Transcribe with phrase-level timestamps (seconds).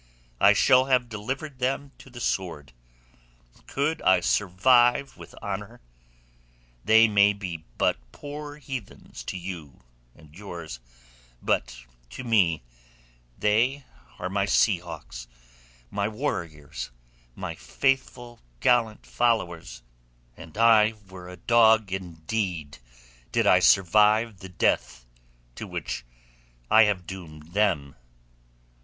[0.39, 2.73] I shall have delivered them to the sword.
[3.67, 5.79] Could I survive with honour?
[6.83, 9.83] They may be but poor heathens to you
[10.15, 10.79] and yours,
[11.39, 12.63] but to me
[13.37, 13.85] they
[14.17, 15.27] are my sea hawks,
[15.91, 16.89] my warriors,
[17.35, 19.83] my faithful gallant followers,
[20.35, 22.79] and I were a dog indeed
[23.31, 25.05] did I survive the death
[25.53, 26.03] to which
[26.71, 27.95] I have doomed them."